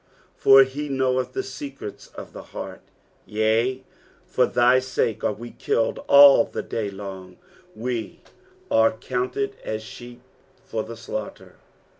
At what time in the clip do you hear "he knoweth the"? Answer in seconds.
0.63-1.43